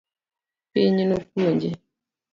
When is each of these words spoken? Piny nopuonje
Piny 0.71 0.97
nopuonje 1.09 1.69